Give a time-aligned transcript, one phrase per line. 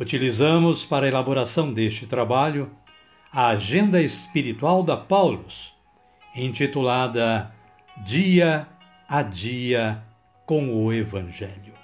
[0.00, 2.70] Utilizamos para a elaboração deste trabalho
[3.30, 5.74] a Agenda Espiritual da Paulus,
[6.34, 7.54] intitulada
[7.98, 8.66] Dia
[9.06, 10.02] a Dia
[10.46, 11.74] com o Evangelho.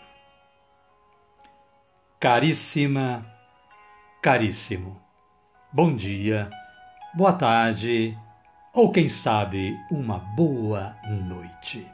[2.19, 3.23] Caríssima,
[4.23, 4.99] caríssimo,
[5.71, 6.49] bom dia,
[7.15, 8.17] boa tarde
[8.73, 10.97] ou quem sabe uma boa
[11.29, 11.87] noite.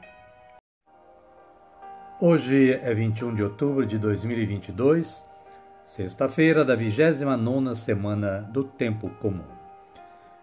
[2.20, 5.31] Hoje é 21 de outubro de 2022
[5.84, 9.44] Sexta-feira da 29 semana do Tempo Comum.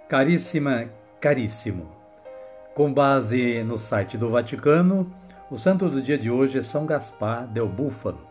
[0.08, 1.90] Caríssima, caríssimo.
[2.76, 5.12] Com base no site do Vaticano,
[5.50, 8.28] o santo do dia de hoje é São Gaspar del Búfalo,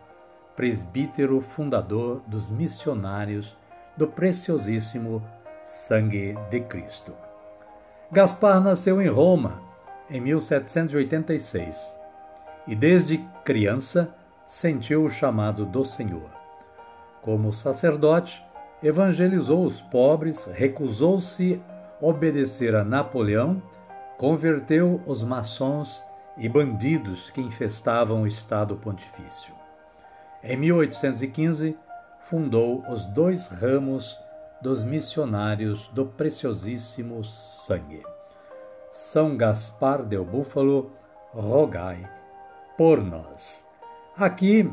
[0.54, 3.56] presbítero fundador dos missionários
[3.96, 5.22] do preciosíssimo
[5.64, 7.14] Sangue de Cristo.
[8.12, 9.60] Gaspar nasceu em Roma
[10.08, 11.98] em 1786
[12.66, 14.14] e desde criança
[14.46, 16.38] sentiu o chamado do Senhor.
[17.22, 18.44] Como sacerdote,
[18.83, 21.60] evangelizou os pobres, recusou-se
[22.00, 23.62] obedecer a Napoleão,
[24.16, 26.05] converteu os maçons
[26.36, 29.52] e bandidos que infestavam o Estado Pontifício.
[30.42, 31.77] Em 1815,
[32.20, 34.19] fundou os dois ramos
[34.62, 38.03] dos missionários do preciosíssimo sangue.
[38.92, 40.92] São Gaspar del Búfalo,
[41.32, 42.09] rogai
[42.76, 43.66] por nós.
[44.16, 44.71] Aqui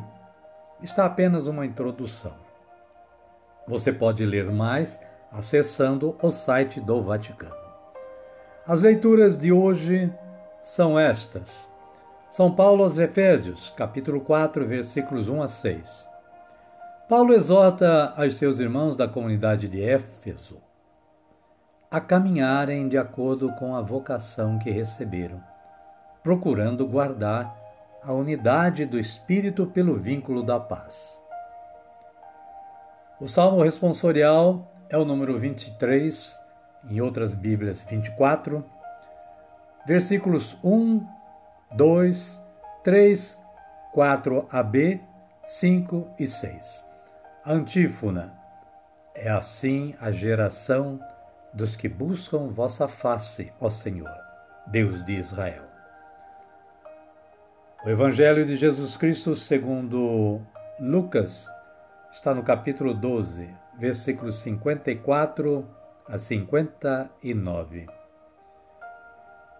[0.81, 2.44] está apenas uma introdução.
[3.68, 7.56] Você pode ler mais acessando o site do Vaticano.
[8.68, 10.14] As leituras de hoje
[10.62, 11.70] são estas.
[12.30, 16.09] São Paulo aos Efésios, capítulo 4, versículos 1 a 6.
[17.09, 20.58] Paulo exorta aos seus irmãos da comunidade de Éfeso
[21.90, 25.42] a caminharem de acordo com a vocação que receberam,
[26.22, 27.56] procurando guardar
[28.04, 31.22] a unidade do Espírito pelo vínculo da paz.
[33.18, 36.38] O salmo responsorial é o número 23,
[36.90, 38.64] em outras Bíblias 24,
[39.88, 41.02] versículos 1,
[41.72, 42.44] 2,
[42.84, 43.38] 3,
[43.96, 45.00] 4ab,
[45.46, 46.86] 5 e 6.
[47.46, 48.34] Antífona.
[49.14, 51.00] É assim a geração
[51.54, 54.12] dos que buscam vossa face, ó Senhor,
[54.68, 55.64] Deus de Israel.
[57.86, 60.42] O Evangelho de Jesus Cristo, segundo
[60.78, 61.50] Lucas,
[62.16, 65.68] está no capítulo 12, versículos 54
[66.08, 67.88] a 59.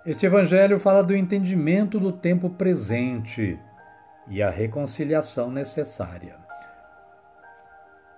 [0.06, 3.60] Este Evangelho fala do entendimento do tempo presente
[4.30, 6.38] e a reconciliação necessária.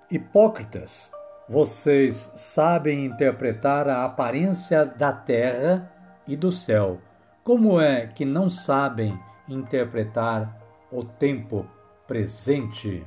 [0.09, 1.11] Hipócritas,
[1.49, 5.91] vocês sabem interpretar a aparência da terra
[6.27, 7.01] e do céu.
[7.43, 10.55] Como é que não sabem interpretar
[10.91, 11.65] o tempo
[12.05, 13.03] presente.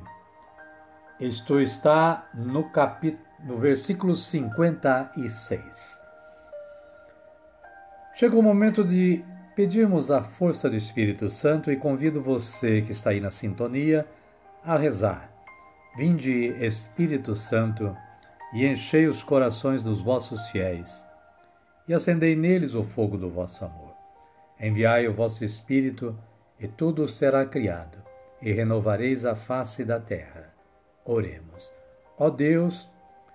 [1.21, 5.99] Isto está no capítulo no versículo 56.
[8.15, 9.23] Chegou o momento de
[9.55, 14.03] pedirmos a força do Espírito Santo e convido você que está aí na sintonia
[14.65, 15.31] a rezar.
[15.95, 17.95] Vinde, Espírito Santo,
[18.51, 21.05] e enchei os corações dos vossos fiéis,
[21.87, 23.93] e acendei neles o fogo do vosso amor.
[24.59, 26.17] Enviai o vosso Espírito,
[26.59, 27.97] e tudo será criado,
[28.41, 30.50] e renovareis a face da terra.
[31.11, 31.71] Oremos.
[32.17, 32.89] Ó Deus,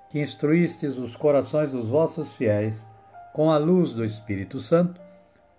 [0.08, 2.88] que instruístes os corações dos vossos fiéis
[3.34, 4.98] com a luz do Espírito Santo,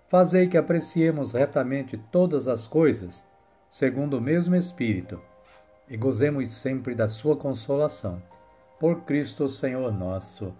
[0.08, 3.24] fazei que apreciemos retamente todas as coisas,
[3.70, 5.22] segundo o mesmo Espírito,
[5.88, 8.22] e gozemos sempre da sua consolação.
[8.80, 10.54] Por Cristo Senhor nosso.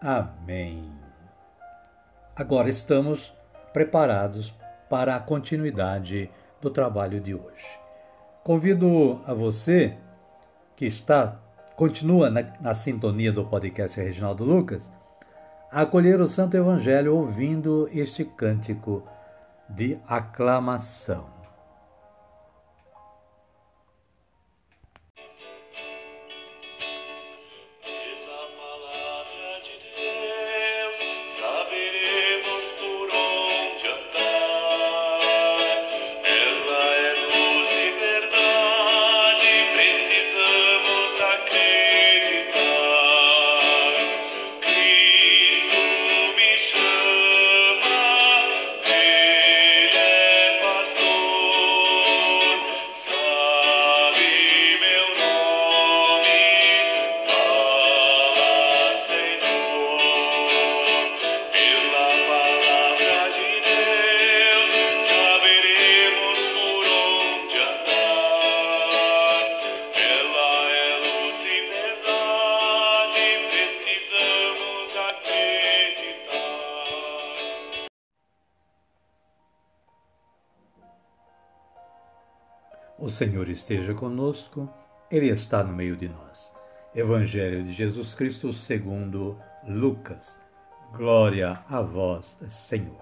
[0.00, 0.90] Amém.
[2.34, 3.32] Agora estamos
[3.72, 4.52] preparados
[4.88, 6.30] para a continuidade
[6.60, 7.78] do trabalho de hoje.
[8.42, 9.96] Convido a você
[10.78, 11.40] que está
[11.74, 14.92] continua na, na sintonia do podcast Reginaldo Lucas
[15.72, 19.02] a acolher o Santo Evangelho ouvindo este cântico
[19.68, 21.37] de aclamação.
[83.08, 84.68] O Senhor esteja conosco,
[85.10, 86.54] Ele está no meio de nós.
[86.94, 90.38] Evangelho de Jesus Cristo segundo Lucas.
[90.92, 93.00] Glória a vós, Senhor.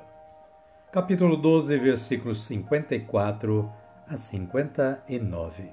[0.92, 3.68] Capítulo 12, versículos 54
[4.06, 5.70] a 59.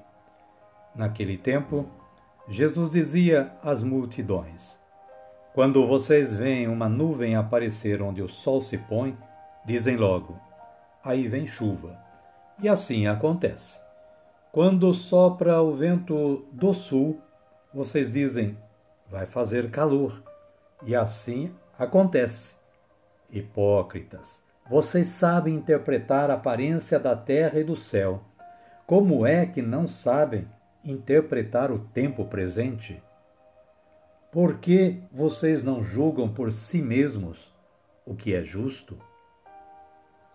[0.96, 1.88] Naquele tempo,
[2.48, 4.80] Jesus dizia às multidões:
[5.54, 9.16] Quando vocês veem uma nuvem aparecer onde o sol se põe,
[9.64, 10.36] dizem logo:
[11.04, 11.96] Aí vem chuva.
[12.60, 13.83] E assim acontece.
[14.54, 17.20] Quando sopra o vento do sul,
[17.74, 18.56] vocês dizem:
[19.10, 20.22] vai fazer calor.
[20.86, 22.54] E assim acontece.
[23.28, 28.22] Hipócritas, vocês sabem interpretar a aparência da terra e do céu.
[28.86, 30.48] Como é que não sabem
[30.84, 33.02] interpretar o tempo presente?
[34.30, 37.52] Por que vocês não julgam por si mesmos
[38.06, 38.96] o que é justo?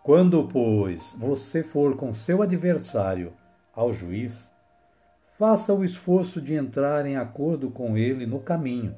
[0.04, 3.32] Quando, pois, você for com seu adversário
[3.80, 4.54] ao juiz,
[5.38, 8.94] faça o esforço de entrar em acordo com ele no caminho,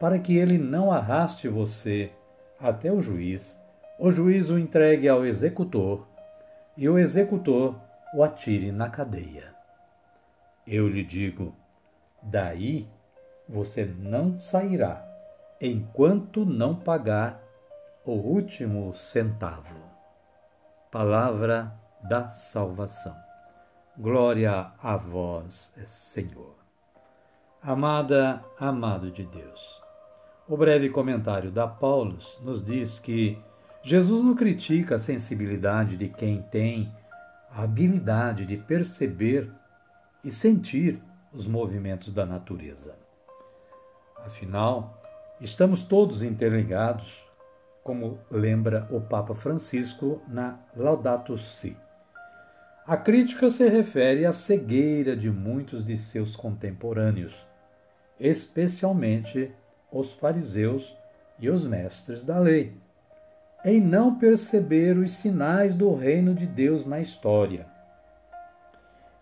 [0.00, 2.10] para que ele não arraste você
[2.58, 3.56] até o juiz,
[3.96, 6.08] o juiz o entregue ao executor
[6.76, 7.80] e o executor
[8.16, 9.54] o atire na cadeia.
[10.66, 11.54] Eu lhe digo:
[12.20, 12.88] daí
[13.48, 15.06] você não sairá
[15.60, 17.40] enquanto não pagar
[18.04, 19.78] o último centavo.
[20.90, 23.23] Palavra da salvação.
[23.96, 26.56] Glória a vós, Senhor.
[27.62, 29.80] Amada, amado de Deus.
[30.48, 33.38] O breve comentário da Paulus nos diz que
[33.84, 36.92] Jesus não critica a sensibilidade de quem tem
[37.48, 39.48] a habilidade de perceber
[40.24, 41.00] e sentir
[41.32, 42.96] os movimentos da natureza.
[44.26, 45.00] Afinal,
[45.40, 47.24] estamos todos interligados,
[47.84, 51.76] como lembra o Papa Francisco na Laudato Si.
[52.86, 57.48] A crítica se refere à cegueira de muitos de seus contemporâneos,
[58.20, 59.50] especialmente
[59.90, 60.94] os fariseus
[61.38, 62.76] e os mestres da lei,
[63.64, 67.66] em não perceber os sinais do reino de Deus na história.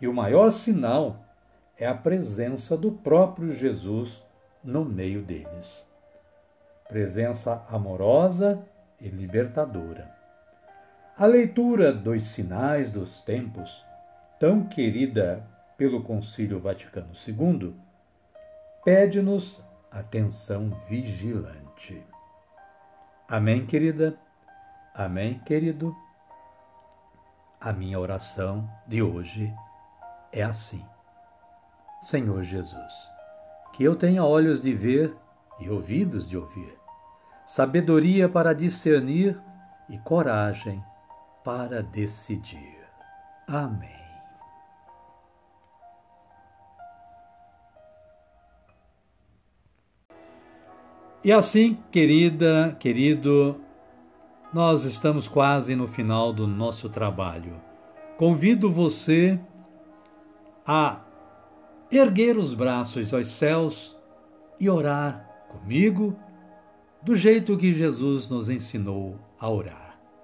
[0.01, 1.25] E o maior sinal
[1.79, 4.25] é a presença do próprio Jesus
[4.65, 5.87] no meio deles.
[6.89, 8.61] Presença amorosa
[9.01, 10.22] e libertadora.
[11.15, 13.85] A leitura dos sinais dos tempos,
[14.41, 17.77] tão querida pelo Concílio Vaticano II,
[18.83, 22.03] pede-nos atenção vigilante.
[23.29, 24.19] Amém, querida?
[24.95, 25.95] Amém, querido?
[27.61, 29.53] A minha oração de hoje
[30.33, 30.83] é assim.
[32.01, 32.95] Senhor Jesus,
[33.75, 35.15] que eu tenha olhos de ver
[35.61, 36.75] e ouvidos de ouvir,
[37.45, 39.39] sabedoria para discernir
[39.91, 40.83] e coragem
[41.45, 42.79] para decidir.
[43.47, 43.91] Amém.
[51.25, 53.61] E assim, querida, querido,
[54.53, 57.61] nós estamos quase no final do nosso trabalho.
[58.17, 59.39] Convido você
[60.67, 61.01] a
[61.91, 63.97] erguer os braços aos céus
[64.59, 66.17] e orar comigo
[67.03, 69.92] do jeito que Jesus nos ensinou a orar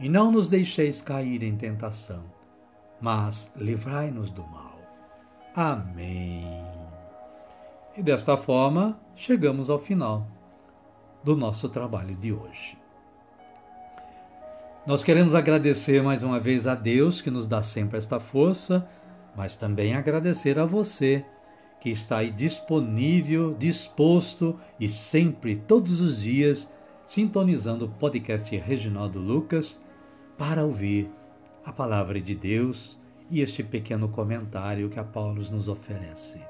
[0.00, 2.22] e não nos deixeis cair em tentação,
[3.00, 4.78] mas livrai-nos do mal.
[5.54, 6.46] Amém.
[7.96, 10.26] E desta forma, chegamos ao final
[11.24, 12.78] do nosso trabalho de hoje.
[14.86, 18.88] Nós queremos agradecer mais uma vez a Deus que nos dá sempre esta força,
[19.36, 21.24] mas também agradecer a você
[21.80, 26.70] que está aí disponível, disposto e sempre, todos os dias,
[27.06, 29.80] sintonizando o podcast Reginaldo Lucas
[30.38, 31.10] para ouvir
[31.64, 36.40] a palavra de Deus e este pequeno comentário que a Paulo nos oferece.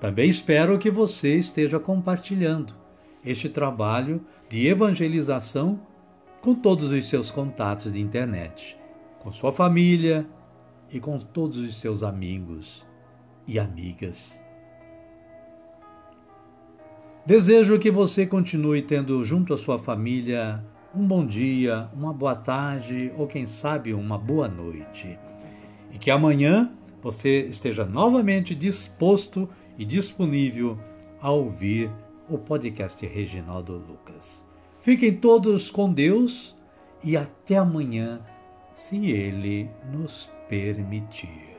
[0.00, 2.74] Também espero que você esteja compartilhando
[3.24, 5.80] este trabalho de evangelização
[6.42, 8.76] com todos os seus contatos de internet,
[9.20, 10.26] com sua família
[10.90, 12.84] e com todos os seus amigos
[13.46, 14.38] e amigas.
[17.24, 20.62] Desejo que você continue tendo junto à sua família
[20.96, 25.18] um bom dia, uma boa tarde ou quem sabe uma boa noite.
[25.92, 26.70] E que amanhã
[27.02, 30.78] você esteja novamente disposto e disponível
[31.20, 31.90] a ouvir
[32.28, 34.46] o podcast Reginaldo Lucas.
[34.78, 36.54] Fiquem todos com Deus
[37.02, 38.20] e até amanhã,
[38.72, 41.53] se Ele nos permitir.